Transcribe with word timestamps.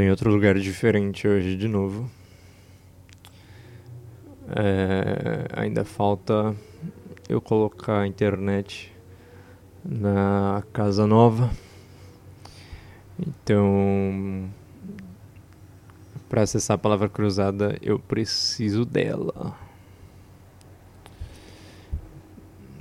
Tô 0.00 0.04
em 0.04 0.08
outro 0.08 0.30
lugar 0.30 0.58
diferente 0.58 1.28
hoje 1.28 1.54
de 1.54 1.68
novo. 1.68 2.10
É, 4.48 5.46
ainda 5.52 5.84
falta 5.84 6.56
eu 7.28 7.38
colocar 7.38 8.00
a 8.00 8.06
internet 8.06 8.96
na 9.84 10.64
casa 10.72 11.06
nova. 11.06 11.50
Então, 13.18 14.48
para 16.30 16.44
acessar 16.44 16.76
a 16.76 16.78
palavra 16.78 17.06
cruzada, 17.06 17.76
eu 17.82 17.98
preciso 17.98 18.86
dela. 18.86 19.54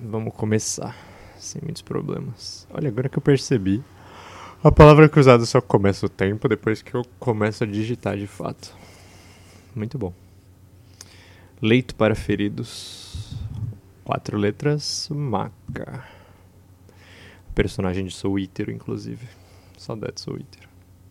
Vamos 0.02 0.34
começar, 0.34 0.96
sem 1.38 1.62
muitos 1.62 1.82
problemas. 1.82 2.66
Olha, 2.74 2.88
agora 2.88 3.10
que 3.10 3.18
eu 3.18 3.22
percebi, 3.22 3.84
a 4.62 4.72
palavra 4.72 5.08
cruzada 5.08 5.46
só 5.46 5.62
começa 5.62 6.06
o 6.06 6.10
tempo 6.10 6.50
depois 6.50 6.82
que 6.82 6.94
eu 6.94 7.04
começo 7.18 7.64
a 7.64 7.68
digitar 7.68 8.18
de 8.18 8.28
fato. 8.28 8.76
Muito 9.74 9.98
bom. 9.98 10.14
Leito 11.62 11.96
para 11.96 12.14
feridos. 12.14 13.38
Quatro 14.04 14.38
letras, 14.38 15.08
maca. 15.12 16.04
Personagem 17.56 18.06
de 18.06 18.12
Soul 18.12 18.40
Eater, 18.40 18.70
inclusive. 18.70 19.28
Saudade 19.78 20.20
Soul 20.20 20.40
Eater. 20.40 20.68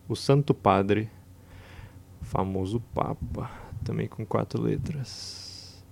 O 0.07 0.15
Santo 0.15 0.53
Padre. 0.53 1.09
Famoso 2.21 2.79
Papa. 2.93 3.49
Também 3.83 4.07
com 4.07 4.25
quatro 4.25 4.61
letras. 4.61 5.83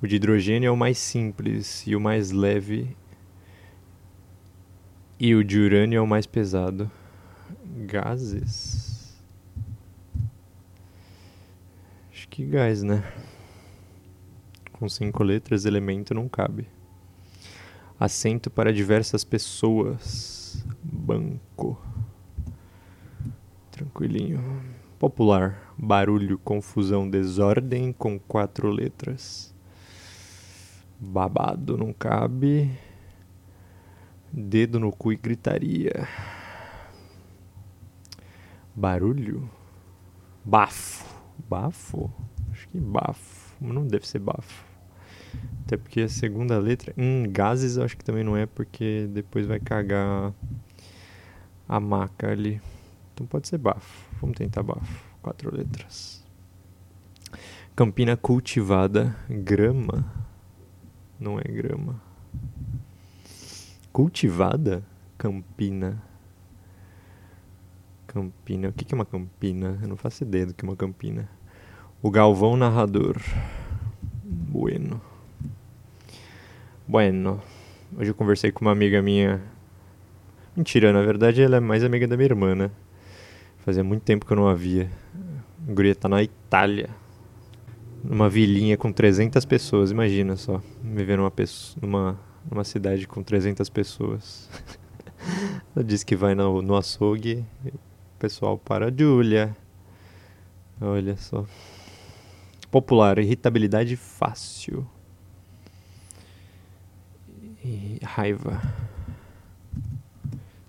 O 0.00 0.06
de 0.06 0.16
hidrogênio 0.16 0.68
é 0.68 0.70
o 0.70 0.76
mais 0.76 0.96
simples 0.96 1.86
e 1.86 1.94
o 1.96 2.00
mais 2.00 2.30
leve. 2.30 2.96
E 5.20 5.34
o 5.34 5.42
de 5.42 5.58
urânio 5.58 5.98
é 5.98 6.00
o 6.00 6.06
mais 6.06 6.26
pesado. 6.26 6.88
Gases. 7.86 9.18
Acho 12.12 12.28
que 12.28 12.44
gás, 12.44 12.84
né? 12.84 13.02
Com 14.72 14.88
cinco 14.88 15.24
letras, 15.24 15.64
elemento 15.64 16.14
não 16.14 16.28
cabe. 16.28 16.68
Assento 17.98 18.48
para 18.48 18.72
diversas 18.72 19.24
pessoas. 19.24 20.64
Banco. 20.84 21.76
Tranquilinho. 23.72 24.62
Popular. 25.00 25.74
Barulho, 25.76 26.38
confusão, 26.38 27.10
desordem 27.10 27.92
com 27.92 28.20
quatro 28.20 28.70
letras. 28.70 29.52
Babado 31.00 31.76
não 31.76 31.92
cabe. 31.92 32.70
Dedo 34.32 34.78
no 34.78 34.92
cu 34.92 35.12
e 35.12 35.16
gritaria. 35.16 36.06
Barulho. 38.74 39.50
Bafo. 40.44 41.04
Bafo? 41.48 42.12
Acho 42.50 42.68
que 42.68 42.78
bafo. 42.78 43.54
Não 43.60 43.86
deve 43.86 44.06
ser 44.06 44.18
bafo. 44.18 44.64
Até 45.64 45.76
porque 45.76 46.02
a 46.02 46.08
segunda 46.08 46.58
letra. 46.58 46.94
Hum, 46.96 47.24
gases 47.28 47.76
eu 47.76 47.84
acho 47.84 47.96
que 47.96 48.04
também 48.04 48.24
não 48.24 48.36
é, 48.36 48.46
porque 48.46 49.08
depois 49.10 49.46
vai 49.46 49.58
cagar 49.58 50.32
a 51.68 51.80
maca 51.80 52.30
ali. 52.30 52.60
Então 53.12 53.26
pode 53.26 53.48
ser 53.48 53.58
bafo. 53.58 54.08
Vamos 54.20 54.36
tentar 54.36 54.62
bafo. 54.62 55.04
Quatro 55.20 55.54
letras. 55.54 56.24
Campina 57.74 58.16
cultivada. 58.16 59.16
Grama. 59.28 60.04
Não 61.18 61.38
é 61.38 61.42
grama. 61.42 62.07
Cultivada? 63.98 64.80
Campina. 65.18 66.00
Campina. 68.06 68.68
O 68.68 68.72
que 68.72 68.94
é 68.94 68.96
uma 68.96 69.04
campina? 69.04 69.76
Eu 69.82 69.88
não 69.88 69.96
faço 69.96 70.22
ideia 70.22 70.46
do 70.46 70.54
que 70.54 70.64
é 70.64 70.68
uma 70.68 70.76
campina. 70.76 71.28
O 72.00 72.08
Galvão 72.08 72.56
Narrador. 72.56 73.16
Bueno. 74.22 75.00
Bueno. 76.86 77.42
Hoje 77.98 78.12
eu 78.12 78.14
conversei 78.14 78.52
com 78.52 78.64
uma 78.64 78.70
amiga 78.70 79.02
minha. 79.02 79.42
Mentira, 80.56 80.92
na 80.92 81.02
verdade 81.02 81.42
ela 81.42 81.56
é 81.56 81.60
mais 81.60 81.82
amiga 81.82 82.06
da 82.06 82.16
minha 82.16 82.26
irmã, 82.26 82.54
né? 82.54 82.70
Fazia 83.64 83.82
muito 83.82 84.02
tempo 84.02 84.24
que 84.24 84.32
eu 84.32 84.36
não 84.36 84.46
a 84.46 84.54
via. 84.54 84.88
A 85.68 85.72
guria 85.72 85.96
tá 85.96 86.08
na 86.08 86.22
Itália 86.22 86.88
numa 88.04 88.28
vilinha 88.28 88.76
com 88.76 88.92
300 88.92 89.44
pessoas, 89.44 89.90
imagina 89.90 90.36
só, 90.36 90.62
viver 90.82 91.16
numa, 91.16 91.32
numa, 91.82 92.20
numa 92.50 92.64
cidade 92.64 93.06
com 93.06 93.22
300 93.22 93.68
pessoas. 93.68 94.48
Ela 95.74 95.84
diz 95.84 96.04
que 96.04 96.16
vai 96.16 96.34
no, 96.34 96.62
no 96.62 96.76
açougue, 96.76 97.44
o 97.64 98.18
pessoal 98.18 98.58
para 98.58 98.92
Julia. 98.94 99.56
Olha 100.80 101.16
só. 101.16 101.44
Popular, 102.70 103.18
irritabilidade 103.18 103.96
fácil. 103.96 104.86
E 107.64 107.98
raiva. 108.02 108.60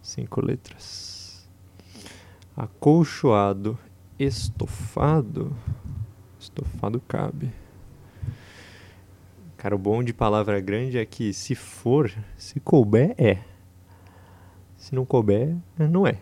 Cinco 0.01 0.41
letras. 0.43 1.47
Acolchoado, 2.55 3.77
estofado. 4.17 5.55
Estofado 6.39 6.99
cabe. 7.01 7.51
Cara, 9.59 9.75
o 9.75 9.77
bom 9.77 10.01
de 10.01 10.13
palavra 10.13 10.57
grande 10.61 10.97
é 10.97 11.05
que 11.05 11.33
se 11.33 11.53
for, 11.53 12.09
se 12.37 12.61
couber, 12.61 13.13
é. 13.17 13.39
Se 14.77 14.95
não 14.95 15.05
couber, 15.05 15.53
não 15.77 16.07
é. 16.07 16.17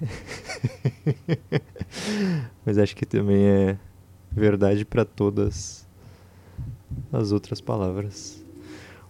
Mas 2.66 2.80
acho 2.80 2.96
que 2.96 3.06
também 3.06 3.46
é 3.46 3.80
verdade 4.32 4.84
para 4.84 5.06
todas 5.06 5.88
as 7.14 7.32
outras 7.32 7.62
palavras. 7.62 8.44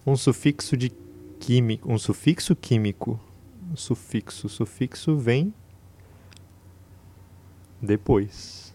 Um 0.06 0.14
sufixo 0.14 0.76
de 0.76 0.92
químico, 1.40 1.90
um 1.90 1.96
sufixo 1.96 2.54
químico. 2.54 3.18
Um 3.72 3.76
sufixo, 3.76 4.46
sufixo 4.46 5.16
vem 5.16 5.54
depois. 7.80 8.74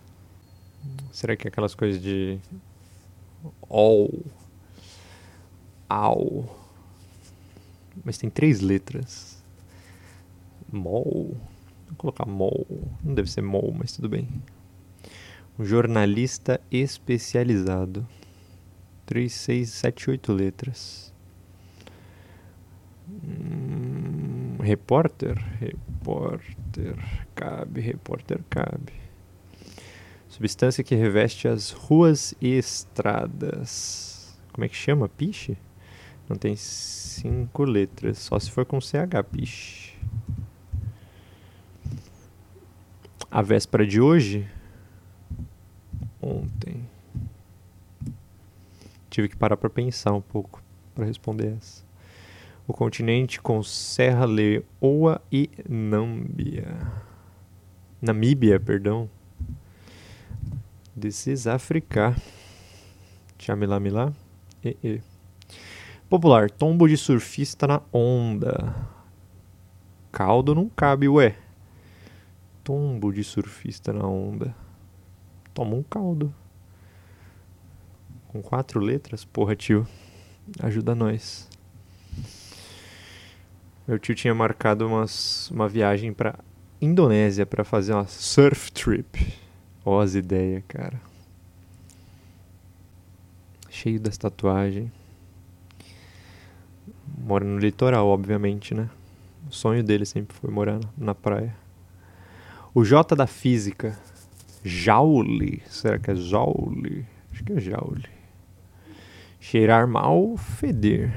Será 1.11 1.35
que 1.35 1.47
é 1.47 1.49
aquelas 1.49 1.75
coisas 1.75 2.01
de 2.01 2.39
all, 3.69 4.09
ao, 5.93 6.49
mas 8.03 8.17
tem 8.17 8.29
três 8.29 8.61
letras. 8.61 9.43
Mol, 10.71 11.37
vou 11.87 11.97
colocar 11.97 12.25
mol, 12.25 12.65
não 13.03 13.13
deve 13.13 13.29
ser 13.29 13.41
mol, 13.41 13.71
mas 13.77 13.91
tudo 13.91 14.09
bem. 14.09 14.27
Um 15.59 15.63
jornalista 15.63 16.59
especializado. 16.71 18.07
Três, 19.05 19.33
seis, 19.33 19.69
sete, 19.69 20.09
oito 20.09 20.33
letras. 20.33 21.13
Hum, 23.07 24.57
repórter, 24.61 25.37
repórter, 25.59 26.95
cabe, 27.35 27.81
repórter, 27.81 28.39
cabe. 28.49 28.93
Substância 30.27 30.83
que 30.83 30.95
reveste 30.95 31.47
as 31.47 31.69
ruas 31.69 32.33
e 32.41 32.57
estradas. 32.57 34.35
Como 34.51 34.65
é 34.65 34.69
que 34.69 34.75
chama? 34.75 35.07
Piche? 35.07 35.55
Não 36.33 36.37
tem 36.39 36.55
cinco 36.55 37.63
letras, 37.63 38.17
só 38.17 38.39
se 38.39 38.49
for 38.49 38.65
com 38.65 38.81
CH, 38.81 39.21
piche. 39.31 39.93
A 43.29 43.39
véspera 43.43 43.85
de 43.85 44.01
hoje? 44.01 44.49
Ontem. 46.19 46.89
Tive 49.11 49.29
que 49.29 49.35
parar 49.35 49.57
para 49.57 49.69
pensar 49.69 50.11
um 50.11 50.21
pouco 50.21 50.59
para 50.95 51.05
responder 51.05 51.55
essa. 51.55 51.83
O 52.67 52.73
continente 52.73 53.39
com 53.39 53.61
Serra 53.61 54.25
Leoa 54.25 55.21
e 55.31 55.51
Nâmbia. 55.69 56.75
Namíbia, 58.01 58.59
perdão. 58.59 59.07
This 60.99 61.27
is 61.27 61.45
Africa. 61.45 62.15
Chamila 63.37 63.79
Milá. 63.79 64.11
E, 64.65 64.75
e. 64.83 65.13
Popular. 66.13 66.47
Tombo 66.47 66.87
de 66.87 66.95
surfista 66.95 67.65
na 67.65 67.81
onda. 67.91 68.75
Caldo 70.11 70.53
não 70.53 70.69
cabe, 70.69 71.09
ué. 71.09 71.35
Tombo 72.63 73.11
de 73.11 73.23
surfista 73.23 73.91
na 73.91 74.05
onda. 74.05 74.55
Toma 75.55 75.75
um 75.75 75.81
caldo. 75.81 76.31
Com 78.27 78.43
quatro 78.43 78.79
letras? 78.79 79.25
Porra, 79.25 79.55
tio. 79.55 79.87
Ajuda 80.59 80.93
nós. 80.93 81.49
Meu 83.87 83.97
tio 83.97 84.13
tinha 84.13 84.35
marcado 84.35 84.85
umas, 84.85 85.49
uma 85.49 85.67
viagem 85.67 86.13
pra 86.13 86.35
Indonésia 86.79 87.43
para 87.43 87.63
fazer 87.63 87.91
uma 87.91 88.05
surf 88.05 88.71
trip. 88.71 89.33
Ó 89.83 89.99
as 89.99 90.13
ideias, 90.13 90.63
cara. 90.67 91.01
Cheio 93.67 93.99
das 93.99 94.15
tatuagens. 94.15 95.02
Mora 97.17 97.45
no 97.45 97.59
litoral, 97.59 98.07
obviamente, 98.07 98.73
né? 98.73 98.89
O 99.47 99.53
sonho 99.53 99.83
dele 99.83 100.05
sempre 100.05 100.35
foi 100.35 100.49
morar 100.49 100.79
na 100.97 101.13
praia. 101.13 101.55
O 102.73 102.83
J 102.83 103.15
da 103.15 103.27
Física. 103.27 103.97
Jaule. 104.63 105.61
Será 105.67 105.99
que 105.99 106.11
é 106.11 106.15
jaule? 106.15 107.05
Acho 107.31 107.43
que 107.43 107.53
é 107.53 107.59
jaule. 107.59 108.09
Cheirar 109.39 109.87
mal, 109.87 110.37
feder. 110.37 111.13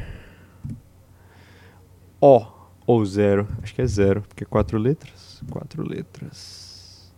O 2.21 2.45
ou 2.87 3.05
zero. 3.05 3.49
Acho 3.63 3.75
que 3.75 3.83
é 3.83 3.87
zero, 3.87 4.23
porque 4.23 4.45
é 4.45 4.47
quatro 4.47 4.79
letras. 4.79 5.43
Quatro 5.51 5.87
letras. 5.89 7.13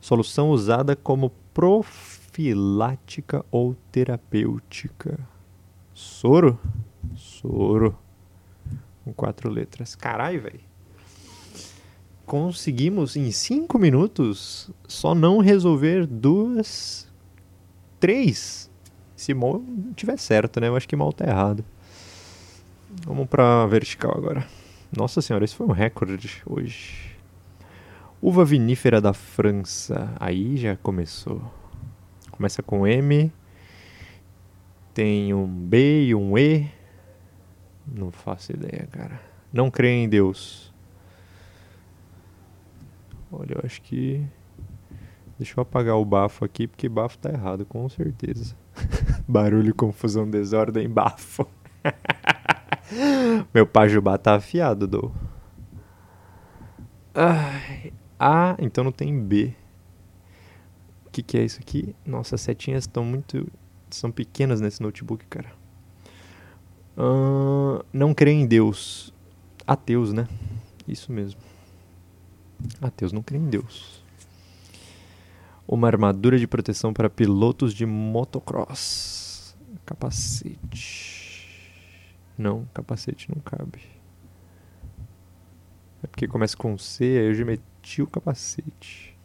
Solução 0.00 0.50
usada 0.50 0.96
como 0.96 1.30
profilática 1.52 3.44
ou 3.50 3.74
terapêutica. 3.92 5.18
Soro? 5.92 6.58
Soro. 7.14 7.98
Com 9.04 9.12
quatro 9.12 9.48
letras. 9.50 9.94
Caralho, 9.94 10.42
velho. 10.42 10.60
Conseguimos 12.26 13.16
em 13.16 13.30
cinco 13.30 13.78
minutos 13.78 14.70
só 14.86 15.14
não 15.14 15.38
resolver 15.38 16.06
duas. 16.06 17.08
Três. 17.98 18.70
Se 19.16 19.34
mal 19.34 19.62
tiver 19.96 20.16
certo, 20.16 20.60
né? 20.60 20.68
Eu 20.68 20.76
acho 20.76 20.88
que 20.88 20.96
mal 20.96 21.12
tá 21.12 21.26
errado. 21.26 21.64
Vamos 23.04 23.28
pra 23.28 23.66
vertical 23.66 24.16
agora. 24.16 24.46
Nossa 24.96 25.20
senhora, 25.20 25.44
esse 25.44 25.54
foi 25.54 25.66
um 25.66 25.72
recorde 25.72 26.42
hoje. 26.46 27.16
Uva 28.20 28.44
vinífera 28.44 29.00
da 29.00 29.12
França. 29.12 30.14
Aí 30.18 30.56
já 30.56 30.76
começou. 30.76 31.42
Começa 32.30 32.62
com 32.62 32.86
M. 32.86 33.32
Tem 34.92 35.32
um 35.32 35.46
B 35.46 36.06
e 36.06 36.14
um 36.14 36.36
E. 36.36 36.68
Não 37.92 38.10
faço 38.10 38.52
ideia, 38.52 38.86
cara. 38.90 39.20
Não 39.52 39.70
creio 39.70 40.04
em 40.04 40.08
Deus. 40.08 40.72
Olha, 43.32 43.54
eu 43.54 43.60
acho 43.64 43.82
que. 43.82 44.24
Deixa 45.38 45.58
eu 45.58 45.62
apagar 45.62 45.96
o 45.96 46.04
bafo 46.04 46.44
aqui, 46.44 46.66
porque 46.66 46.88
bafo 46.88 47.18
tá 47.18 47.30
errado, 47.30 47.64
com 47.64 47.88
certeza. 47.88 48.54
Barulho, 49.26 49.74
confusão, 49.74 50.28
desordem, 50.28 50.88
bafo. 50.90 51.46
Meu 53.52 53.66
pajubá 53.66 54.18
tá 54.18 54.34
afiado, 54.36 54.86
do. 54.86 55.12
Ai, 57.14 57.92
A, 58.18 58.56
então 58.58 58.84
não 58.84 58.92
tem 58.92 59.18
B. 59.18 59.54
O 61.06 61.10
que, 61.10 61.22
que 61.22 61.38
é 61.38 61.44
isso 61.44 61.58
aqui? 61.60 61.94
Nossa, 62.06 62.34
as 62.34 62.40
setinhas 62.40 62.84
estão 62.84 63.04
muito. 63.04 63.50
São 63.90 64.12
pequenas 64.12 64.60
nesse 64.60 64.80
notebook, 64.80 65.26
cara. 65.26 65.59
Uh, 67.00 67.82
não 67.90 68.12
crê 68.12 68.30
em 68.30 68.46
Deus. 68.46 69.10
Ateus, 69.66 70.12
né? 70.12 70.28
Isso 70.86 71.10
mesmo. 71.10 71.40
Ateus 72.78 73.10
não 73.10 73.22
crê 73.22 73.38
em 73.38 73.48
Deus. 73.48 74.04
Uma 75.66 75.86
armadura 75.86 76.38
de 76.38 76.46
proteção 76.46 76.92
para 76.92 77.08
pilotos 77.08 77.72
de 77.72 77.86
motocross. 77.86 79.56
Capacete. 79.86 81.48
Não, 82.36 82.66
capacete 82.74 83.30
não 83.34 83.40
cabe. 83.40 83.80
É 86.02 86.06
porque 86.06 86.28
começa 86.28 86.54
com 86.54 86.76
C, 86.76 87.04
aí 87.04 87.26
eu 87.28 87.34
já 87.34 87.44
meti 87.46 88.02
o 88.02 88.06
capacete. 88.06 89.16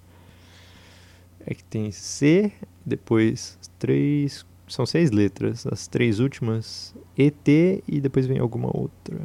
É 1.45 1.53
que 1.53 1.63
tem 1.63 1.91
C, 1.91 2.53
depois 2.85 3.59
três, 3.77 4.45
são 4.67 4.85
seis 4.85 5.11
letras. 5.11 5.65
As 5.67 5.87
três 5.87 6.19
últimas, 6.19 6.95
ET 7.17 7.47
e 7.47 8.01
depois 8.01 8.25
vem 8.25 8.39
alguma 8.39 8.75
outra. 8.75 9.19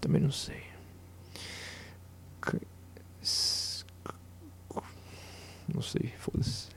Também 0.00 0.20
não 0.20 0.30
sei. 0.30 0.62
Não 5.72 5.80
sei, 5.80 6.12
foda-se. 6.18 6.68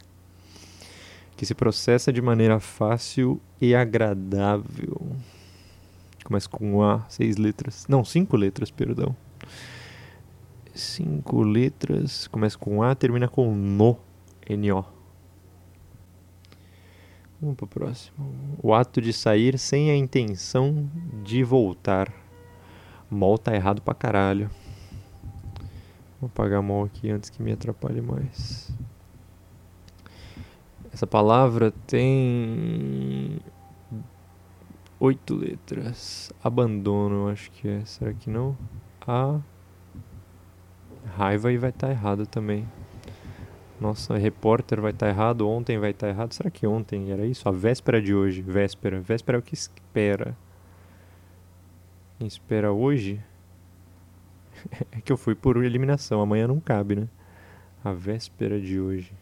Que 1.35 1.45
se 1.45 1.53
processa 1.53 2.11
de 2.11 2.21
maneira 2.21 2.59
fácil 2.59 3.39
e 3.61 3.75
agradável. 3.75 5.15
Começa 6.23 6.49
com 6.49 6.81
A, 6.81 7.05
seis 7.09 7.37
letras. 7.37 7.85
Não, 7.87 8.03
cinco 8.03 8.35
letras, 8.35 8.71
perdão. 8.71 9.15
Cinco 10.73 11.43
letras. 11.43 12.27
Começa 12.27 12.57
com 12.57 12.81
A, 12.81 12.95
termina 12.95 13.27
com 13.27 13.53
No. 13.53 13.99
N-O. 14.49 14.96
Vamos 17.39 17.55
pro 17.55 17.67
próximo. 17.67 18.57
O 18.61 18.73
ato 18.73 18.99
de 18.99 19.13
sair 19.13 19.59
sem 19.59 19.91
a 19.91 19.95
intenção 19.95 20.89
de 21.23 21.43
voltar. 21.43 22.11
Mol 23.09 23.37
tá 23.37 23.53
errado 23.53 23.81
pra 23.81 23.93
caralho. 23.93 24.49
Vou 26.19 26.27
apagar 26.27 26.63
mol 26.63 26.83
aqui 26.83 27.11
antes 27.11 27.29
que 27.29 27.43
me 27.43 27.51
atrapalhe 27.51 28.01
mais. 28.01 28.71
Essa 30.91 31.05
palavra 31.05 31.71
tem 31.85 33.39
oito 34.99 35.35
letras. 35.35 36.33
Abandono, 36.43 37.29
acho 37.29 37.51
que 37.51 37.67
é. 37.67 37.85
Será 37.85 38.13
que 38.13 38.31
não? 38.31 38.57
A 39.05 39.39
raiva 41.15 41.51
e 41.51 41.57
vai 41.57 41.69
estar 41.69 41.87
tá 41.87 41.93
errado 41.93 42.25
também. 42.25 42.67
Nossa, 43.79 44.17
repórter 44.17 44.81
vai 44.81 44.91
estar 44.91 45.05
tá 45.05 45.11
errado, 45.11 45.47
ontem 45.47 45.77
vai 45.77 45.91
estar 45.91 46.07
tá 46.07 46.13
errado. 46.13 46.33
Será 46.33 46.49
que 46.49 46.65
ontem 46.65 47.11
era 47.11 47.25
isso? 47.25 47.47
A 47.47 47.51
véspera 47.51 48.01
de 48.01 48.13
hoje. 48.13 48.41
Véspera. 48.41 48.99
Véspera 48.99 49.37
é 49.37 49.39
o 49.39 49.43
que 49.43 49.53
espera. 49.53 50.35
Quem 52.17 52.27
espera 52.27 52.71
hoje? 52.71 53.23
é 54.91 54.99
que 54.99 55.11
eu 55.11 55.17
fui 55.17 55.35
por 55.35 55.63
eliminação. 55.63 56.21
Amanhã 56.21 56.47
não 56.47 56.59
cabe, 56.59 56.95
né? 56.95 57.07
A 57.83 57.91
véspera 57.91 58.59
de 58.59 58.79
hoje. 58.79 59.13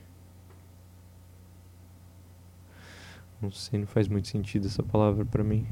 Não 3.41 3.51
sei, 3.51 3.79
não 3.79 3.87
faz 3.87 4.07
muito 4.07 4.29
sentido 4.29 4.67
essa 4.67 4.81
palavra 4.81 5.25
para 5.25 5.43
mim. 5.43 5.67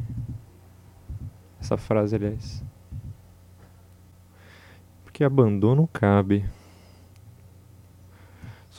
Essa 1.60 1.78
frase, 1.78 2.16
aliás. 2.16 2.62
Porque 5.06 5.24
abandono 5.24 5.88
cabe. 5.88 6.46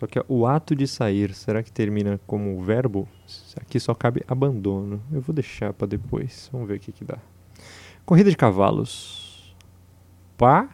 Só 0.05 0.07
que 0.07 0.23
o 0.29 0.47
ato 0.47 0.77
de 0.77 0.87
sair, 0.87 1.33
será 1.33 1.63
que 1.63 1.73
termina 1.73 2.21
como 2.27 2.63
verbo? 2.63 3.09
Aqui 3.57 3.81
só 3.81 3.95
cabe 3.95 4.23
abandono. 4.29 5.03
Eu 5.11 5.23
vou 5.23 5.35
deixar 5.35 5.73
para 5.73 5.87
depois. 5.87 6.51
Vamos 6.53 6.69
ver 6.69 6.77
o 6.77 6.81
que, 6.81 6.93
que 6.93 7.03
dá. 7.03 7.17
Corrida 8.05 8.29
de 8.29 8.37
cavalos. 8.37 9.57
Pá. 10.37 10.69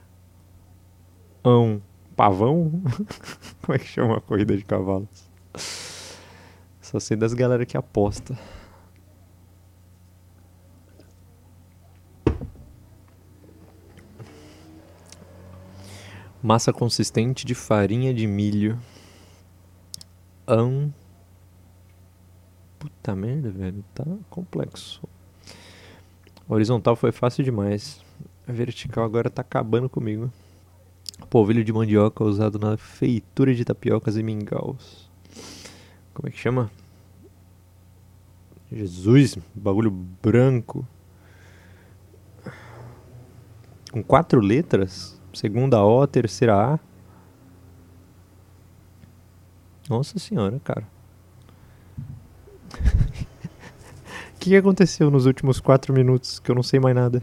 Ão. 1.44 1.80
Pavão? 2.16 2.82
Como 3.62 3.76
é 3.76 3.78
que 3.78 3.86
chama 3.86 4.16
a 4.16 4.20
corrida 4.20 4.56
de 4.56 4.64
cavalos? 4.64 5.30
Só 6.80 6.98
sei 6.98 7.16
das 7.16 7.32
galera 7.32 7.64
que 7.64 7.76
aposta. 7.76 8.36
Massa 16.42 16.72
consistente 16.72 17.46
de 17.46 17.54
farinha 17.54 18.12
de 18.12 18.26
milho. 18.26 18.76
Puta 22.78 23.14
merda, 23.14 23.50
velho. 23.50 23.84
Tá 23.94 24.04
complexo. 24.28 25.02
Horizontal 26.48 26.96
foi 26.96 27.12
fácil 27.12 27.44
demais. 27.44 28.02
Vertical 28.46 29.04
agora 29.04 29.30
tá 29.30 29.42
acabando 29.42 29.88
comigo. 29.88 30.32
Polvilho 31.28 31.62
de 31.62 31.72
mandioca 31.72 32.24
usado 32.24 32.58
na 32.58 32.76
feitura 32.76 33.54
de 33.54 33.64
tapiocas 33.64 34.16
e 34.16 34.22
mingaus. 34.22 35.08
Como 36.12 36.28
é 36.28 36.30
que 36.30 36.38
chama? 36.38 36.70
Jesus, 38.72 39.36
bagulho 39.54 39.90
branco. 39.90 40.86
Com 43.92 44.02
quatro 44.02 44.40
letras. 44.40 45.20
Segunda 45.32 45.84
O, 45.84 46.06
terceira 46.06 46.74
A. 46.74 46.89
Nossa 49.90 50.20
senhora, 50.20 50.60
cara. 50.60 50.86
O 54.32 54.42
que, 54.42 54.56
aconteceu 54.56 55.10
nos 55.10 55.26
últimos 55.26 55.60
quatro 55.60 55.92
minutos 55.92 56.38
que 56.38 56.50
eu 56.50 56.54
não 56.54 56.62
sei 56.62 56.80
mais 56.80 56.96
nada? 56.96 57.22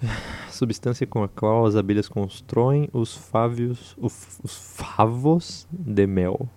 Substância 0.48 1.04
com 1.04 1.24
a 1.24 1.28
qual 1.28 1.66
as 1.66 1.74
abelhas 1.74 2.08
constroem 2.08 2.88
os 2.92 3.12
fávios, 3.12 3.96
os 3.98 4.76
favos 4.76 5.66
de 5.72 6.06
mel. 6.06 6.48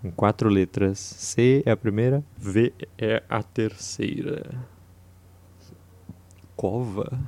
Com 0.00 0.10
quatro 0.12 0.48
letras. 0.48 0.98
C 0.98 1.62
é 1.66 1.72
a 1.72 1.76
primeira, 1.76 2.24
V 2.38 2.72
é 2.96 3.22
a 3.28 3.42
terceira. 3.42 4.66
Cova. 6.56 7.20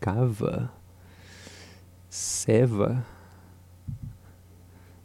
Cava. 0.00 0.75
Seva? 2.16 3.04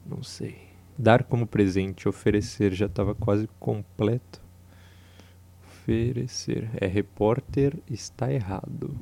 Não 0.05 0.23
sei. 0.23 0.69
Dar 0.97 1.25
como 1.25 1.45
presente, 1.45 2.07
oferecer, 2.07 2.73
já 2.73 2.85
estava 2.85 3.13
quase 3.13 3.49
completo. 3.59 4.41
Oferecer. 5.61 6.69
É, 6.79 6.87
repórter 6.87 7.77
está 7.89 8.31
errado. 8.31 8.97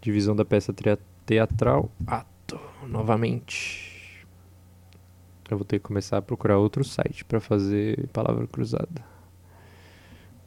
Divisão 0.00 0.34
da 0.34 0.46
peça 0.46 0.74
teatral, 1.26 1.90
ato, 2.06 2.58
novamente. 2.88 4.24
Eu 5.50 5.58
vou 5.58 5.66
ter 5.66 5.80
que 5.80 5.84
começar 5.84 6.16
a 6.16 6.22
procurar 6.22 6.56
outro 6.56 6.82
site 6.82 7.26
para 7.26 7.40
fazer 7.40 8.08
palavra 8.08 8.46
cruzada. 8.46 9.19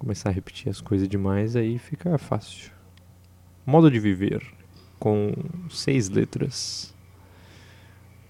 Começar 0.04 0.28
a 0.28 0.34
repetir 0.34 0.70
as 0.70 0.82
coisas 0.82 1.08
demais, 1.08 1.56
aí 1.56 1.80
fica 1.80 2.18
fácil. 2.18 2.74
Modo 3.66 3.90
de 3.90 4.02
viver, 4.02 4.46
com 5.00 5.32
seis 5.70 6.10
letras. 6.10 6.94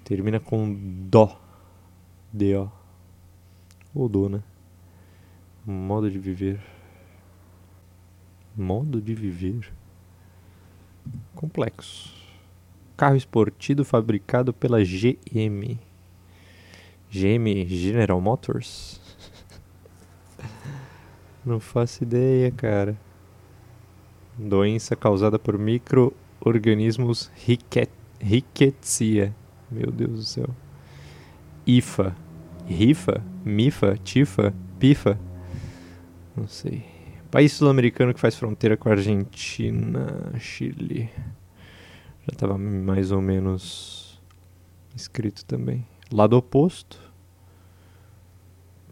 Termina 0.04 0.40
com 0.40 0.72
Dó. 1.10 1.42
D-O. 2.32 2.72
Ou 3.92 4.08
Dó, 4.08 4.30
né? 4.30 4.44
Modo 5.66 6.12
de 6.12 6.20
viver. 6.20 6.62
Modo 8.56 9.02
de 9.02 9.16
viver. 9.16 9.74
Complexo. 11.34 12.14
Carro 12.96 13.16
esportivo 13.16 13.84
fabricado 13.84 14.54
pela 14.54 14.78
GM. 14.84 15.80
GM 17.10 17.66
General 17.66 18.22
Motors? 18.22 19.02
Não 21.46 21.60
faço 21.60 22.04
ideia, 22.04 22.50
cara. 22.52 22.98
Doença 24.38 24.96
causada 24.96 25.38
por 25.38 25.58
micro-organismos 25.58 27.30
Rickettsia. 28.20 29.36
Meu 29.70 29.92
Deus 29.92 30.12
do 30.12 30.24
céu. 30.24 30.50
IFA. 31.68 32.16
Rifa? 32.66 33.22
Mifa? 33.44 33.98
Tifa? 34.04 34.54
Pifa? 34.80 35.20
Não 36.36 36.48
sei. 36.48 36.86
País 37.30 37.52
sul-americano 37.52 38.14
que 38.14 38.20
faz 38.20 38.36
fronteira 38.36 38.78
com 38.78 38.88
a 38.88 38.94
Argentina, 38.94 40.34
Chile. 40.40 41.10
Já 42.22 42.32
estava 42.32 42.58
mais 42.58 43.12
ou 43.12 43.22
menos 43.22 44.22
escrito 44.96 45.44
também. 45.44 45.86
Lado 46.12 46.38
oposto. 46.38 47.00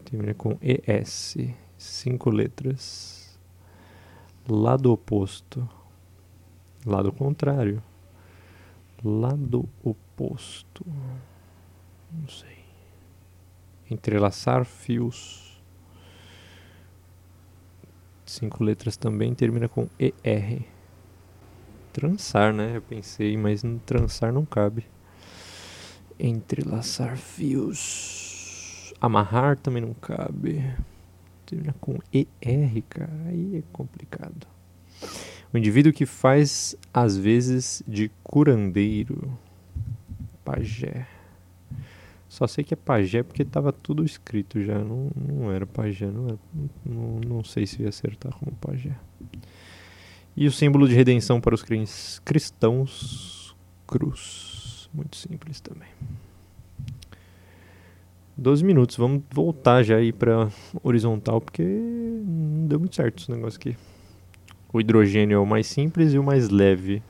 Termina 0.04 0.34
com 0.34 0.58
ES. 0.60 1.36
Cinco 1.82 2.30
letras. 2.30 3.38
Lado 4.48 4.92
oposto. 4.92 5.68
Lado 6.84 7.12
contrário. 7.12 7.82
Lado 9.04 9.68
oposto. 9.82 10.84
Não 12.10 12.28
sei. 12.28 12.64
Entrelaçar 13.90 14.64
fios 14.64 15.52
cinco 18.32 18.64
letras 18.64 18.96
também, 18.96 19.34
termina 19.34 19.68
com 19.68 19.88
ER. 19.98 20.62
Trançar, 21.92 22.52
né? 22.52 22.76
Eu 22.76 22.82
pensei, 22.82 23.36
mas 23.36 23.62
trançar 23.84 24.32
não 24.32 24.44
cabe. 24.44 24.86
Entrelaçar 26.18 27.16
fios. 27.16 28.94
Amarrar 29.00 29.58
também 29.58 29.82
não 29.82 29.92
cabe. 29.94 30.74
Termina 31.52 31.74
com 31.82 31.98
ER, 32.10 32.82
cara. 32.88 33.12
Aí 33.26 33.58
é 33.58 33.62
complicado. 33.70 34.46
O 35.52 35.58
indivíduo 35.58 35.92
que 35.92 36.06
faz, 36.06 36.74
às 36.94 37.14
vezes, 37.14 37.82
de 37.86 38.10
curandeiro. 38.24 39.38
Pajé. 40.42 41.06
Só 42.26 42.46
sei 42.46 42.64
que 42.64 42.72
é 42.72 42.76
pajé 42.76 43.22
porque 43.22 43.42
estava 43.42 43.70
tudo 43.70 44.02
escrito 44.02 44.62
já. 44.62 44.78
Não, 44.78 45.10
não 45.14 45.52
era 45.52 45.66
pajé, 45.66 46.06
não, 46.06 46.28
era, 46.28 46.38
não, 46.86 47.20
não 47.20 47.44
sei 47.44 47.66
se 47.66 47.82
ia 47.82 47.90
acertar 47.90 48.32
como 48.38 48.52
pajé. 48.52 48.96
E 50.34 50.46
o 50.46 50.52
símbolo 50.52 50.88
de 50.88 50.94
redenção 50.94 51.38
para 51.38 51.54
os 51.54 51.62
cristãos, 52.24 53.54
cruz. 53.86 54.88
Muito 54.94 55.16
simples 55.16 55.60
também. 55.60 55.90
12 58.36 58.64
minutos, 58.64 58.96
vamos 58.96 59.22
voltar 59.30 59.82
já 59.82 59.96
aí 59.96 60.12
para 60.12 60.48
horizontal, 60.82 61.40
porque 61.40 61.62
não 61.62 62.66
deu 62.66 62.78
muito 62.78 62.96
certo 62.96 63.22
esse 63.22 63.30
negócio 63.30 63.58
aqui. 63.58 63.76
O 64.72 64.80
hidrogênio 64.80 65.36
é 65.36 65.38
o 65.38 65.46
mais 65.46 65.66
simples 65.66 66.14
e 66.14 66.18
o 66.18 66.24
mais 66.24 66.48
leve. 66.48 67.02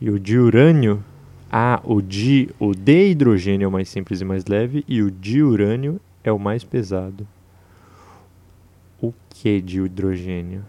E 0.00 0.10
o 0.10 0.18
diurânio 0.18 1.02
ah, 1.50 1.80
o, 1.84 2.02
di, 2.02 2.50
o 2.58 2.74
de 2.74 3.10
hidrogênio 3.10 3.66
é 3.66 3.68
o 3.68 3.72
mais 3.72 3.88
simples 3.88 4.20
e 4.20 4.24
mais 4.24 4.44
leve 4.46 4.84
e 4.88 5.00
o 5.00 5.10
diurânio 5.10 6.00
é 6.24 6.32
o 6.32 6.38
mais 6.38 6.64
pesado. 6.64 7.26
O 9.00 9.12
que 9.30 9.60
de 9.60 9.80
hidrogênio? 9.80 10.64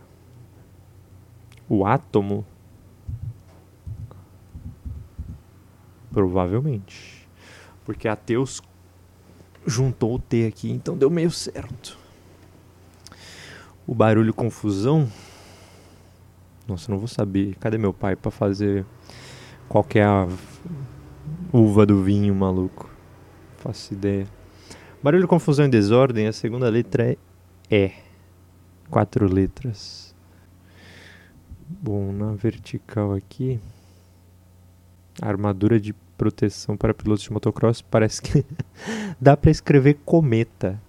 O 1.67 1.86
átomo? 1.86 2.46
Provavelmente. 6.12 7.27
Porque 7.84 8.08
ateus 8.08 8.62
juntou 9.68 10.16
o 10.16 10.20
T 10.20 10.48
aqui, 10.48 10.72
então 10.72 10.98
deu 10.98 11.10
meio 11.10 11.30
certo. 11.30 11.98
O 13.86 13.94
barulho 13.94 14.34
confusão. 14.34 15.08
Nossa, 16.66 16.92
não 16.92 16.98
vou 16.98 17.08
saber. 17.08 17.56
Cadê 17.56 17.78
meu 17.78 17.94
pai 17.94 18.16
para 18.16 18.32
fazer 18.32 18.86
qual 19.68 19.84
que 19.84 20.00
a 20.00 20.28
uva 21.52 21.86
do 21.86 22.02
vinho, 22.02 22.34
maluco? 22.34 22.90
Faço 23.58 23.94
ideia. 23.94 24.28
Barulho, 25.04 25.28
confusão 25.28 25.66
e 25.66 25.70
desordem, 25.70 26.28
a 26.28 26.34
segunda 26.34 26.70
letra 26.70 27.12
é 27.12 27.18
E. 27.70 27.92
Quatro 28.90 29.32
letras. 29.32 30.16
Bom, 31.70 32.14
na 32.14 32.32
vertical 32.32 33.14
aqui, 33.14 33.60
armadura 35.22 35.78
de 35.78 35.94
proteção 36.18 36.76
para 36.76 36.94
pilotos 36.94 37.24
de 37.24 37.32
motocross 37.32 37.82
parece 37.82 38.22
que 38.22 38.46
dá 39.20 39.38
para 39.38 39.52
escrever 39.52 40.00
cometa. 40.06 40.82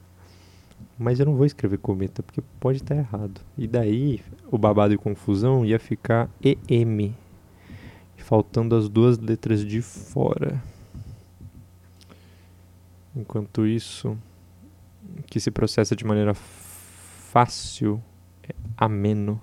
Mas 0.99 1.21
eu 1.21 1.27
não 1.27 1.37
vou 1.37 1.47
escrever 1.47 1.79
cometa 1.79 2.23
porque 2.23 2.43
pode 2.59 2.79
estar 2.79 2.97
errado. 2.97 3.41
E 3.57 3.69
daí 3.69 4.21
o 4.51 4.59
babado 4.59 4.93
e 4.93 4.99
confusão 4.99 5.65
ia 5.65 5.79
ficar 5.79 6.29
EM 6.43 7.15
faltando 8.17 8.77
as 8.77 8.89
duas 8.89 9.17
letras 9.17 9.65
de 9.65 9.81
fora. 9.81 10.63
Enquanto 13.17 13.67
isso, 13.67 14.19
que 15.27 15.41
se 15.41 15.51
processa 15.51 15.97
de 15.97 16.05
maneira 16.05 16.35
fácil 16.35 18.03
é 18.43 18.55
ameno. 18.77 19.41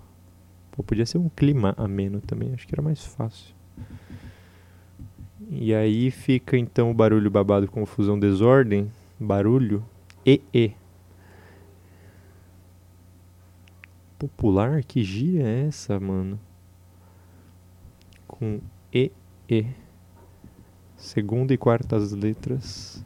Pô, 0.72 0.84
podia 0.84 1.06
ser 1.06 1.18
um 1.18 1.30
clima 1.30 1.74
ameno 1.77 2.22
também, 2.22 2.54
acho 2.54 2.68
que 2.68 2.75
era 2.75 2.82
mais 2.82 3.04
fácil. 3.04 3.56
E 5.49 5.73
aí 5.73 6.09
fica 6.11 6.57
então 6.57 6.91
o 6.91 6.93
barulho 6.93 7.29
babado, 7.29 7.67
confusão, 7.67 8.19
desordem, 8.19 8.91
barulho, 9.19 9.83
e 10.25 10.41
e. 10.53 10.71
Popular? 14.17 14.83
Que 14.83 15.03
gíria 15.03 15.43
é 15.43 15.67
essa, 15.67 15.99
mano? 15.99 16.39
Com 18.27 18.59
e, 18.91 19.11
E. 19.47 19.65
Segunda 20.95 21.53
e 21.53 21.57
quartas 21.57 22.11
letras. 22.13 23.03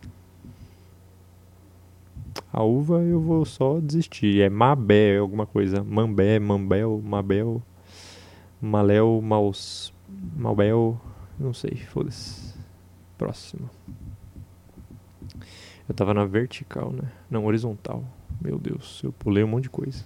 A 2.53 2.63
uva 2.63 3.01
eu 3.01 3.19
vou 3.19 3.43
só 3.43 3.79
desistir. 3.79 4.41
É 4.41 4.49
Mabé, 4.49 5.17
alguma 5.17 5.45
coisa. 5.45 5.83
Mambé, 5.83 6.39
Mambel, 6.39 7.01
Mabel, 7.03 7.61
Maléu, 8.61 9.21
Maus, 9.21 9.93
Malbel. 10.37 10.99
Não 11.39 11.53
sei, 11.53 11.75
foda-se. 11.77 12.53
Próximo. 13.17 13.69
Eu 15.87 15.95
tava 15.95 16.13
na 16.13 16.25
vertical, 16.25 16.91
né? 16.91 17.11
Não, 17.29 17.45
horizontal. 17.45 18.03
Meu 18.41 18.59
Deus, 18.59 19.01
eu 19.03 19.11
pulei 19.11 19.43
um 19.43 19.47
monte 19.47 19.63
de 19.63 19.69
coisa. 19.69 20.03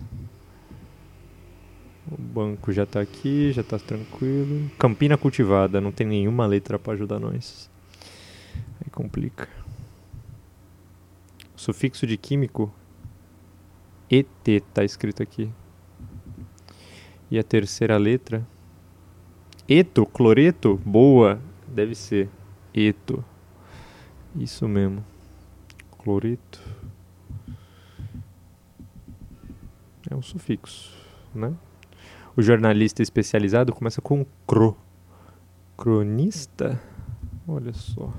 O 2.11 2.21
banco 2.21 2.71
já 2.71 2.85
tá 2.85 3.01
aqui, 3.01 3.51
já 3.51 3.63
tá 3.63 3.79
tranquilo. 3.79 4.69
Campina 4.77 5.17
cultivada, 5.17 5.81
não 5.81 5.91
tem 5.91 6.05
nenhuma 6.05 6.45
letra 6.45 6.77
para 6.77 6.93
ajudar 6.93 7.19
nós. 7.19 7.69
Aí 8.81 8.91
complica. 8.91 9.47
Sufixo 11.55 12.05
de 12.05 12.17
químico 12.17 12.73
ET 14.09 14.27
tá 14.73 14.83
escrito 14.83 15.23
aqui. 15.23 15.49
E 17.31 17.39
a 17.39 17.43
terceira 17.43 17.97
letra 17.97 18.45
Eto, 19.67 20.05
cloreto, 20.05 20.75
boa, 20.85 21.41
deve 21.67 21.95
ser 21.95 22.29
eto. 22.73 23.23
Isso 24.35 24.67
mesmo. 24.67 25.03
Cloreto. 25.99 26.61
É 30.11 30.13
um 30.13 30.21
sufixo, 30.21 30.91
né? 31.33 31.53
O 32.35 32.41
jornalista 32.41 33.01
especializado 33.01 33.71
começa 33.71 34.01
com 34.01 34.25
cro. 34.45 34.75
Cronista? 35.77 36.81
Olha 37.47 37.71
só. 37.71 38.11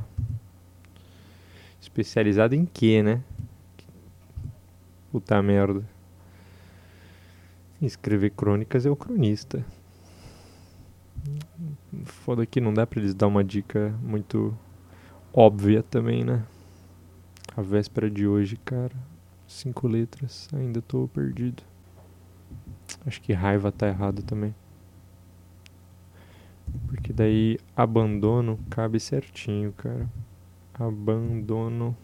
Especializado 1.78 2.54
em 2.54 2.64
quê, 2.64 3.02
né? 3.02 3.22
Puta 5.12 5.42
merda. 5.42 5.84
Escrever 7.82 8.30
crônicas 8.30 8.86
é 8.86 8.90
o 8.90 8.96
cronista. 8.96 9.64
Foda 12.04 12.44
que 12.44 12.60
não 12.60 12.72
dá 12.72 12.86
pra 12.86 13.00
eles 13.00 13.14
dar 13.14 13.26
uma 13.26 13.44
dica 13.44 13.94
muito 14.02 14.56
óbvia 15.32 15.82
também, 15.82 16.24
né? 16.24 16.44
A 17.56 17.62
véspera 17.62 18.10
de 18.10 18.26
hoje, 18.26 18.56
cara. 18.56 18.94
Cinco 19.46 19.86
letras, 19.86 20.48
ainda 20.52 20.82
tô 20.82 21.08
perdido. 21.08 21.62
Acho 23.06 23.20
que 23.20 23.32
raiva 23.32 23.70
tá 23.70 23.86
errado 23.86 24.22
também. 24.22 24.54
Porque 26.86 27.12
daí 27.12 27.58
abandono 27.76 28.58
cabe 28.70 28.98
certinho, 28.98 29.72
cara. 29.72 30.08
Abandono. 30.74 31.96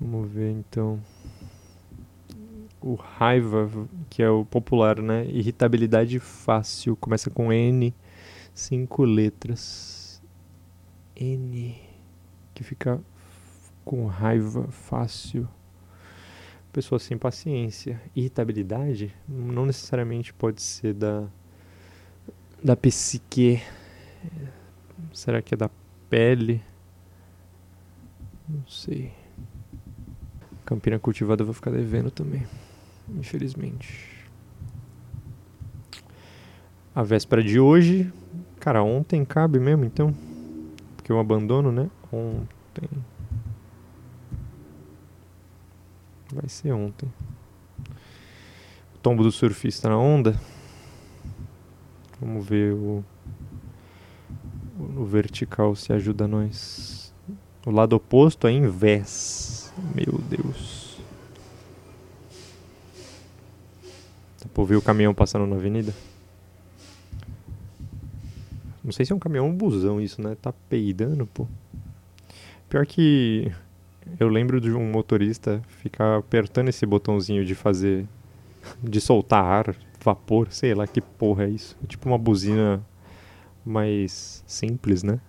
Vamos 0.00 0.30
ver 0.30 0.50
então. 0.52 1.00
O 2.82 2.94
raiva, 2.94 3.70
que 4.10 4.22
é 4.22 4.28
o 4.28 4.44
popular, 4.44 5.00
né? 5.00 5.24
Irritabilidade 5.26 6.18
fácil. 6.18 6.96
Começa 6.96 7.30
com 7.30 7.52
N, 7.52 7.94
cinco 8.52 9.04
letras. 9.04 10.20
N. 11.14 11.76
Que 12.52 12.64
fica 12.64 13.00
com 13.84 14.06
raiva 14.06 14.66
fácil. 14.68 15.48
Pessoa 16.72 16.98
sem 16.98 17.16
paciência. 17.16 18.00
Irritabilidade 18.16 19.14
não 19.28 19.66
necessariamente 19.66 20.32
pode 20.32 20.60
ser 20.60 20.94
da, 20.94 21.28
da 22.62 22.76
psique. 22.76 23.62
Será 25.12 25.40
que 25.40 25.54
é 25.54 25.56
da 25.56 25.70
pele? 26.08 26.62
Não 28.48 28.66
sei. 28.66 29.12
Campina 30.64 30.98
cultivada 30.98 31.42
eu 31.42 31.46
vou 31.46 31.54
ficar 31.54 31.70
devendo 31.70 32.10
também. 32.10 32.46
Infelizmente. 33.16 34.12
A 36.94 37.02
véspera 37.02 37.42
de 37.42 37.58
hoje. 37.58 38.12
Cara, 38.60 38.82
ontem 38.82 39.24
cabe 39.24 39.58
mesmo 39.58 39.84
então? 39.84 40.14
Porque 40.96 41.10
eu 41.10 41.18
abandono, 41.18 41.72
né? 41.72 41.90
Ontem. 42.12 42.88
Vai 46.32 46.48
ser 46.48 46.72
ontem. 46.72 47.12
O 48.94 48.98
tombo 49.02 49.22
do 49.22 49.32
surfista 49.32 49.88
na 49.88 49.98
onda. 49.98 50.38
Vamos 52.20 52.46
ver 52.46 52.72
o. 52.72 53.04
O 54.96 55.04
vertical 55.04 55.74
se 55.74 55.92
ajuda 55.92 56.26
nós. 56.26 57.12
O 57.66 57.70
lado 57.70 57.94
oposto 57.94 58.46
é 58.46 58.52
invés. 58.52 59.72
Meu 59.94 60.18
Deus. 60.18 60.61
Pra 64.52 64.62
ouvir 64.62 64.76
o 64.76 64.82
caminhão 64.82 65.14
passando 65.14 65.46
na 65.46 65.56
avenida? 65.56 65.94
Não 68.84 68.92
sei 68.92 69.06
se 69.06 69.12
é 69.12 69.16
um 69.16 69.18
caminhão 69.18 69.46
ou 69.46 69.52
um 69.52 69.56
busão 69.56 70.00
isso, 70.00 70.20
né? 70.20 70.36
Tá 70.40 70.52
peidando, 70.68 71.26
pô. 71.26 71.46
Pior 72.68 72.86
que 72.86 73.52
eu 74.18 74.28
lembro 74.28 74.60
de 74.60 74.72
um 74.72 74.90
motorista 74.90 75.62
ficar 75.68 76.18
apertando 76.18 76.68
esse 76.68 76.84
botãozinho 76.84 77.44
de 77.44 77.54
fazer. 77.54 78.06
de 78.82 79.00
soltar 79.00 79.44
ar, 79.44 79.76
vapor, 80.04 80.48
sei 80.50 80.74
lá 80.74 80.86
que 80.86 81.00
porra 81.00 81.44
é 81.44 81.50
isso. 81.50 81.76
É 81.82 81.86
tipo 81.86 82.08
uma 82.08 82.18
buzina 82.18 82.84
mais 83.64 84.42
simples, 84.46 85.02
né? 85.02 85.20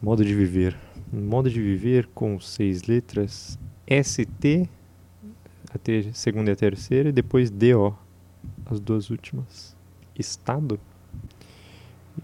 Modo 0.00 0.24
de 0.24 0.34
viver 0.34 0.76
modo 1.12 1.50
de 1.50 1.60
viver 1.60 2.08
com 2.14 2.38
seis 2.38 2.84
letras 2.84 3.58
ST, 3.86 4.68
a 5.72 5.78
ter, 5.78 6.14
segunda 6.14 6.50
e 6.50 6.52
a 6.52 6.56
terceira, 6.56 7.08
e 7.08 7.12
depois 7.12 7.50
DO, 7.50 7.96
as 8.66 8.78
duas 8.80 9.08
últimas. 9.10 9.76
Estado. 10.18 10.78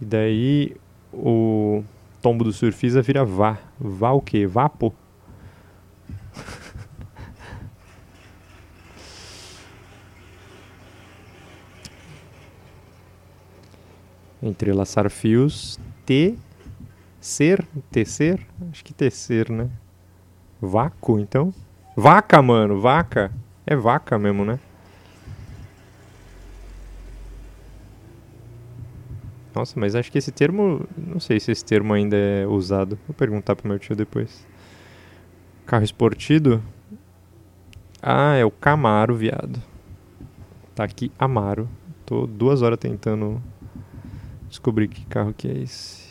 E 0.00 0.04
daí 0.04 0.76
o 1.12 1.84
tombo 2.20 2.44
do 2.44 2.52
surfista 2.52 3.00
vira 3.02 3.24
vá. 3.24 3.58
Vá 3.78 4.12
o 4.12 4.20
quê? 4.20 4.46
Vapo? 4.46 4.94
Entrelaçar 14.42 15.08
fios. 15.10 15.78
T 16.04 16.36
Ser, 17.24 17.66
tecer? 17.90 18.46
Acho 18.70 18.84
que 18.84 18.92
tecer, 18.92 19.48
né? 19.48 19.70
Vácuo, 20.60 21.18
então? 21.18 21.54
Vaca, 21.96 22.42
mano, 22.42 22.80
vaca. 22.80 23.30
É 23.66 23.76
vaca 23.76 24.18
mesmo, 24.18 24.44
né? 24.44 24.58
Nossa, 29.54 29.78
mas 29.78 29.94
acho 29.94 30.10
que 30.10 30.18
esse 30.18 30.32
termo. 30.32 30.86
Não 30.96 31.20
sei 31.20 31.38
se 31.38 31.52
esse 31.52 31.64
termo 31.64 31.94
ainda 31.94 32.16
é 32.16 32.46
usado. 32.46 32.98
Vou 33.06 33.14
perguntar 33.14 33.54
pro 33.54 33.68
meu 33.68 33.78
tio 33.78 33.94
depois. 33.94 34.44
Carro 35.64 35.84
esportivo? 35.84 36.60
Ah, 38.02 38.34
é 38.34 38.44
o 38.44 38.50
Camaro, 38.50 39.14
viado. 39.14 39.62
Tá 40.74 40.82
aqui 40.84 41.12
Amaro. 41.18 41.68
Tô 42.04 42.26
duas 42.26 42.60
horas 42.60 42.78
tentando 42.78 43.40
descobrir 44.48 44.88
que 44.88 45.06
carro 45.06 45.32
que 45.32 45.48
é 45.48 45.58
esse. 45.58 46.04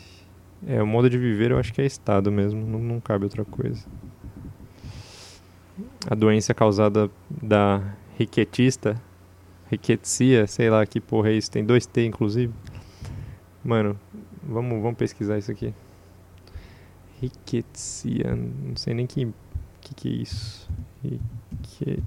É, 0.66 0.82
o 0.82 0.86
modo 0.86 1.10
de 1.10 1.18
viver 1.18 1.50
eu 1.50 1.58
acho 1.58 1.72
que 1.72 1.82
é 1.82 1.86
estado 1.86 2.32
mesmo, 2.32 2.66
não, 2.66 2.78
não 2.78 3.00
cabe 3.00 3.24
outra 3.24 3.44
coisa. 3.44 3.86
A 6.06 6.14
doença 6.14 6.52
causada 6.52 7.10
da 7.30 7.82
riquetista, 8.18 9.00
riquetia, 9.70 10.46
sei 10.46 10.68
lá 10.68 10.84
que 10.84 11.00
porra 11.00 11.30
é 11.30 11.32
isso, 11.34 11.50
tem 11.50 11.64
dois 11.64 11.86
T 11.86 12.04
inclusive. 12.04 12.52
Mano, 13.64 13.98
vamos, 14.42 14.82
vamos 14.82 14.98
pesquisar 14.98 15.38
isso 15.38 15.50
aqui. 15.50 15.72
Riquetia, 17.20 18.36
não 18.36 18.76
sei 18.76 18.92
nem 18.94 19.06
que 19.06 19.32
que, 19.80 19.94
que 19.94 20.08
é 20.08 20.12
isso. 20.12 20.68
Riquetia. 21.02 22.04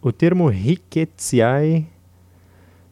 O 0.00 0.12
termo 0.12 0.48
riquetiae 0.48 1.86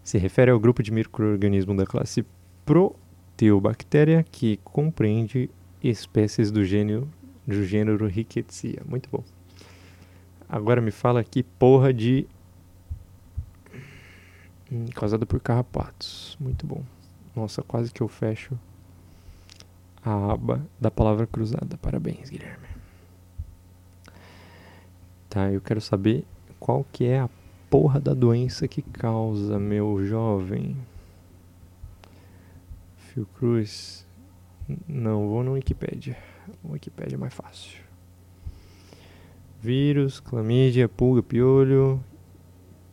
se 0.03 0.19
refere 0.19 0.51
ao 0.51 0.59
grupo 0.59 0.83
de 0.83 0.91
microorganismos 0.91 1.77
da 1.77 1.87
classe 1.87 2.25
Proteobactéria 2.65 4.25
que 4.31 4.59
compreende 4.63 5.51
espécies 5.83 6.51
do 6.51 6.65
gênero, 6.65 7.09
do 7.47 7.65
gênero 7.65 8.07
Rickettsia. 8.07 8.83
Muito 8.87 9.09
bom. 9.11 9.25
Agora 10.49 10.81
me 10.81 10.91
fala 10.91 11.23
que 11.23 11.43
porra 11.43 11.93
de 11.95 12.27
hum, 14.71 14.87
causada 14.95 15.25
por 15.25 15.41
carrapatos. 15.41 16.37
Muito 16.41 16.67
bom. 16.67 16.83
Nossa, 17.35 17.63
quase 17.63 17.93
que 17.93 18.01
eu 18.01 18.09
fecho 18.09 18.59
a 20.05 20.33
aba 20.33 20.67
da 20.81 20.91
palavra 20.91 21.27
cruzada. 21.27 21.77
Parabéns, 21.79 22.31
Guilherme. 22.31 22.67
Tá, 25.29 25.51
eu 25.53 25.61
quero 25.61 25.81
saber 25.81 26.25
qual 26.59 26.85
que 26.93 27.05
é 27.05 27.21
a 27.21 27.31
porra 27.69 28.01
da 28.01 28.13
doença 28.13 28.67
que 28.67 28.83
causa, 28.83 29.59
meu 29.59 30.05
jovem? 30.05 30.77
Fiocruz. 32.97 34.05
Não, 34.87 35.29
vou 35.29 35.43
no 35.43 35.53
Wikipedia. 35.53 36.17
Wikipedia 36.65 37.17
é 37.17 37.19
mais 37.19 37.35
fácil. 37.35 37.81
Vírus, 39.61 40.21
clamídia, 40.21 40.89
pulga, 40.89 41.23
piolho, 41.23 42.03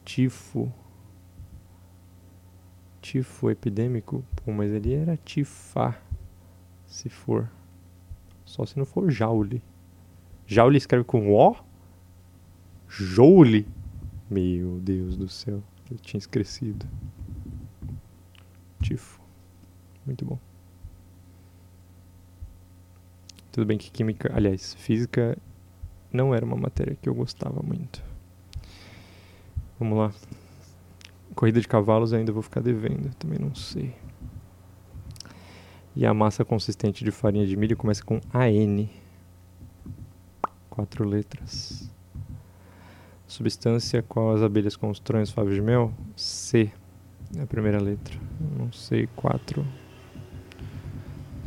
tifo. 0.04 0.72
Tifo 3.02 3.50
epidêmico? 3.50 4.24
Pô, 4.36 4.52
mas 4.52 4.72
ele 4.72 4.94
era 4.94 5.16
tifá, 5.18 6.02
se 6.86 7.10
for. 7.10 7.50
Só 8.44 8.66
se 8.66 8.78
não 8.78 8.86
for 8.86 9.10
jaule. 9.10 9.64
Jaule 10.46 10.78
escreve 10.78 11.04
com 11.04 11.34
O? 11.34 11.56
Joule? 12.88 13.68
Meu 14.30 14.80
Deus 14.80 15.16
do 15.16 15.30
céu, 15.30 15.64
eu 15.90 15.98
tinha 15.98 16.18
esquecido. 16.18 16.86
Tifo. 18.82 19.22
Muito 20.06 20.26
bom. 20.26 20.40
Tudo 23.58 23.66
bem 23.66 23.78
que 23.80 23.90
química, 23.90 24.32
aliás, 24.36 24.76
física 24.76 25.36
não 26.14 26.32
era 26.32 26.46
uma 26.46 26.56
matéria 26.56 26.96
que 27.02 27.10
eu 27.10 27.16
gostava 27.16 27.60
muito. 27.64 28.04
Vamos 29.80 29.98
lá. 29.98 30.14
Corrida 31.34 31.60
de 31.60 31.68
cavalos 31.68 32.14
ainda 32.14 32.32
vou 32.32 32.44
ficar 32.44 32.62
devendo, 32.62 33.12
também 33.16 33.40
não 33.40 33.56
sei. 33.56 33.96
E 35.96 36.06
a 36.06 36.14
massa 36.14 36.46
consistente 36.46 37.04
de 37.04 37.10
farinha 37.10 37.48
de 37.48 37.58
milho 37.58 37.76
começa 37.76 38.06
com 38.06 38.22
AN. 38.32 38.88
Quatro 40.70 41.04
letras. 41.04 41.90
Substância 43.26 44.04
qual 44.04 44.36
as 44.36 44.44
abelhas 44.44 44.76
constroem 44.76 45.24
os 45.24 45.32
favos 45.32 45.56
de 45.56 45.62
mel? 45.64 45.92
C. 46.16 46.72
É 47.36 47.42
a 47.42 47.48
primeira 47.48 47.82
letra. 47.82 48.20
Não 48.56 48.72
sei, 48.72 49.08
quatro. 49.16 49.66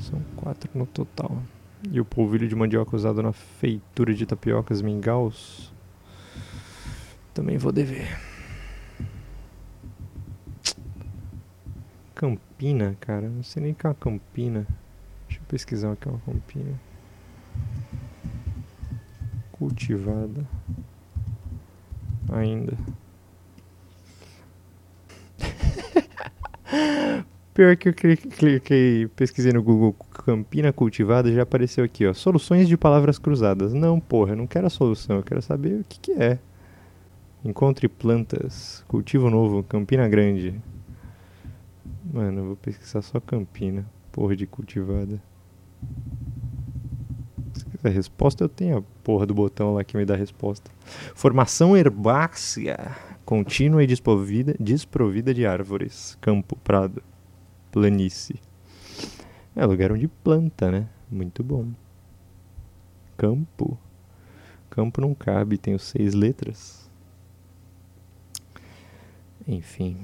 São 0.00 0.20
quatro 0.34 0.68
no 0.74 0.86
total. 0.86 1.40
E 1.88 1.98
o 1.98 2.04
polvilho 2.04 2.46
de 2.46 2.54
mandioca 2.54 2.94
usado 2.94 3.22
na 3.22 3.32
feitura 3.32 4.12
de 4.12 4.26
tapiocas 4.26 4.82
mingaus? 4.82 5.72
Também 7.32 7.56
vou 7.56 7.72
dever. 7.72 8.18
Campina, 12.14 12.96
cara. 13.00 13.28
Não 13.28 13.42
sei 13.42 13.62
nem 13.62 13.72
o 13.72 13.74
que 13.74 13.86
é 13.86 13.88
uma 13.88 13.94
campina. 13.94 14.66
Deixa 15.26 15.40
eu 15.40 15.46
pesquisar 15.48 15.92
o 15.92 15.96
que 15.96 16.06
é 16.06 16.10
uma 16.10 16.20
campina. 16.20 16.78
Cultivada. 19.52 20.46
Ainda. 22.30 22.76
Pior 27.54 27.74
que 27.76 27.88
eu 27.88 27.94
cliquei, 27.94 29.08
pesquisei 29.08 29.52
no 29.52 29.62
Google 29.62 29.96
Campina 30.22 30.72
cultivada, 30.72 31.32
já 31.32 31.42
apareceu 31.42 31.84
aqui, 31.84 32.06
ó. 32.06 32.12
Soluções 32.12 32.68
de 32.68 32.76
palavras 32.76 33.18
cruzadas. 33.18 33.72
Não, 33.72 33.98
porra, 33.98 34.32
eu 34.32 34.36
não 34.36 34.46
quero 34.46 34.66
a 34.66 34.70
solução, 34.70 35.16
eu 35.16 35.22
quero 35.22 35.40
saber 35.40 35.80
o 35.80 35.84
que, 35.84 35.98
que 35.98 36.12
é. 36.12 36.38
Encontre 37.44 37.88
plantas. 37.88 38.84
Cultivo 38.86 39.30
novo, 39.30 39.62
Campina 39.62 40.08
Grande. 40.08 40.60
Mano, 42.12 42.40
eu 42.40 42.46
vou 42.46 42.56
pesquisar 42.56 43.02
só 43.02 43.18
Campina. 43.18 43.86
Porra 44.12 44.36
de 44.36 44.46
cultivada. 44.46 45.22
Se 47.54 47.64
quiser 47.64 47.90
resposta, 47.90 48.44
eu 48.44 48.48
tenho 48.48 48.78
a 48.78 48.82
porra 49.02 49.24
do 49.24 49.34
botão 49.34 49.74
lá 49.74 49.84
que 49.84 49.96
me 49.96 50.04
dá 50.04 50.14
a 50.14 50.18
resposta. 50.18 50.70
Formação 51.14 51.76
herbácea. 51.76 52.94
Contínua 53.24 53.82
e 53.82 53.86
desprovida, 53.86 54.54
desprovida 54.58 55.32
de 55.32 55.46
árvores. 55.46 56.18
Campo, 56.20 56.56
prado 56.56 57.02
planície. 57.70 58.40
É 59.60 59.66
lugar 59.66 59.92
onde 59.92 60.08
planta, 60.08 60.70
né? 60.70 60.88
Muito 61.10 61.44
bom. 61.44 61.70
Campo. 63.14 63.78
Campo 64.70 65.02
não 65.02 65.14
cabe, 65.14 65.58
tenho 65.58 65.78
seis 65.78 66.14
letras. 66.14 66.90
Enfim. 69.46 69.98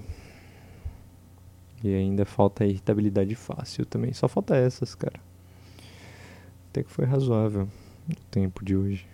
E 1.83 1.89
ainda 1.95 2.27
falta 2.27 2.65
a 2.65 2.67
irritabilidade 2.67 3.35
fácil 3.35 3.87
também. 3.87 4.13
Só 4.13 4.29
falta 4.29 4.55
essas, 4.55 4.95
cara. 4.95 5.19
Até 6.69 6.83
que 6.83 6.91
foi 6.91 7.07
razoável 7.07 7.67
o 8.11 8.15
tempo 8.31 8.63
de 8.63 8.77
hoje. 8.77 9.09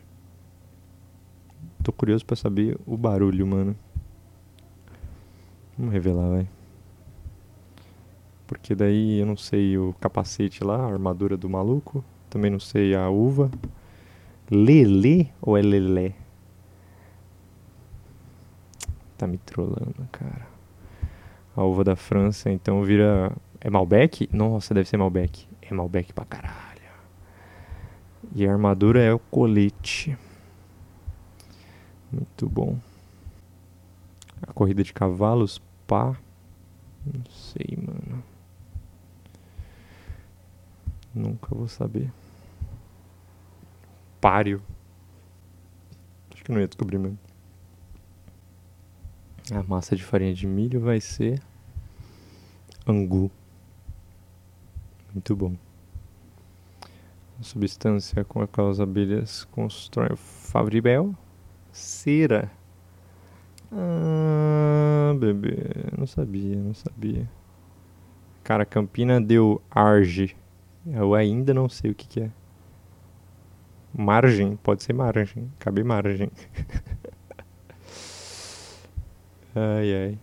Tô 1.85 1.92
curioso 1.92 2.26
para 2.26 2.35
saber 2.35 2.76
o 2.85 2.96
barulho, 2.96 3.46
mano. 3.46 3.76
Vamos 5.78 5.92
revelar, 5.92 6.31
vai. 6.31 6.48
Porque 8.52 8.74
daí 8.74 9.18
eu 9.18 9.24
não 9.24 9.34
sei 9.34 9.78
o 9.78 9.94
capacete 9.98 10.62
lá, 10.62 10.76
a 10.76 10.92
armadura 10.92 11.38
do 11.38 11.48
maluco. 11.48 12.04
Também 12.28 12.50
não 12.50 12.60
sei 12.60 12.94
a 12.94 13.08
uva. 13.08 13.50
Lele 14.50 15.32
ou 15.40 15.56
é 15.56 15.62
lelé? 15.62 16.12
Tá 19.16 19.26
me 19.26 19.38
trollando, 19.38 20.06
cara. 20.12 20.46
A 21.56 21.64
uva 21.64 21.82
da 21.82 21.96
França, 21.96 22.50
então 22.50 22.82
vira. 22.82 23.32
É 23.58 23.70
Malbec? 23.70 24.28
Nossa, 24.30 24.74
deve 24.74 24.86
ser 24.86 24.98
Malbec. 24.98 25.48
É 25.62 25.72
Malbec 25.72 26.12
pra 26.12 26.26
caralho. 26.26 26.82
E 28.34 28.46
a 28.46 28.52
armadura 28.52 29.02
é 29.02 29.14
o 29.14 29.18
colete. 29.18 30.14
Muito 32.12 32.46
bom. 32.50 32.76
A 34.46 34.52
corrida 34.52 34.84
de 34.84 34.92
cavalos, 34.92 35.58
pá. 35.86 36.14
Não 37.06 37.24
sei, 37.30 37.78
mano. 37.78 38.22
Nunca 41.14 41.55
vou 41.55 41.68
saber. 41.68 42.11
Páreo. 44.20 44.62
Acho 46.33 46.44
que 46.44 46.53
não 46.53 46.61
ia 46.61 46.68
descobrir 46.68 46.98
mesmo. 46.98 47.18
A 49.53 49.62
massa 49.62 49.94
de 49.94 50.03
farinha 50.03 50.33
de 50.33 50.46
milho 50.46 50.81
vai 50.81 51.01
ser 51.01 51.42
angu. 52.87 53.31
Muito 55.12 55.37
bom. 55.37 55.55
A 57.38 57.42
substância 57.42 58.25
com 58.25 58.40
a 58.40 58.46
qual 58.46 58.70
as 58.70 58.81
abelhas 58.81 59.44
constroem 59.44 60.12
o 60.12 60.16
fabribel. 60.16 61.14
Cera. 61.72 62.51
Ah, 63.72 65.12
bebê. 65.18 65.57
Não 65.98 66.07
sabia, 66.07 66.57
não 66.57 66.75
sabia. 66.75 67.29
Cara, 68.44 68.64
Campina 68.64 69.20
deu 69.20 69.61
arge. 69.70 70.37
Eu 70.87 71.14
ainda 71.14 71.55
não 71.55 71.68
sei 71.68 71.92
o 71.92 71.95
que, 71.95 72.07
que 72.07 72.21
é. 72.21 72.31
Margem, 73.95 74.57
pode 74.57 74.83
ser 74.83 74.92
margem. 74.92 75.51
Cabe 75.59 75.85
margem. 75.85 76.31
ai, 79.55 79.95
ai. 79.95 80.18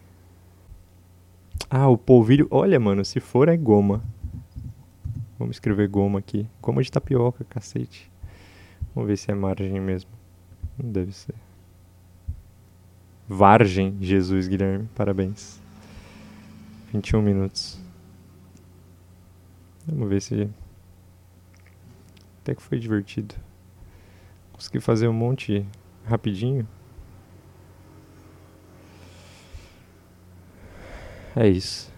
Ah, 1.69 1.87
o 1.87 1.97
polvilho. 1.97 2.47
Olha, 2.49 2.79
mano, 2.79 3.05
se 3.05 3.19
for 3.19 3.47
é 3.47 3.55
goma. 3.55 4.03
Vamos 5.37 5.55
escrever 5.55 5.87
goma 5.87 6.19
aqui. 6.19 6.47
Goma 6.61 6.81
de 6.81 6.91
tapioca, 6.91 7.45
cacete. 7.45 8.11
Vamos 8.93 9.07
ver 9.07 9.17
se 9.17 9.31
é 9.31 9.35
margem 9.35 9.79
mesmo. 9.79 10.11
Não 10.77 10.91
deve 10.91 11.13
ser. 11.13 11.35
Vargem, 13.27 13.95
Jesus 14.01 14.47
Guilherme. 14.47 14.89
Parabéns. 14.95 15.61
21 16.91 17.21
minutos. 17.21 17.78
Vamos 19.89 20.09
ver 20.09 20.21
se. 20.21 20.49
Até 22.41 22.55
que 22.55 22.61
foi 22.61 22.79
divertido. 22.79 23.35
Consegui 24.53 24.79
fazer 24.79 25.07
um 25.07 25.13
monte 25.13 25.65
rapidinho. 26.05 26.67
É 31.35 31.47
isso. 31.47 31.91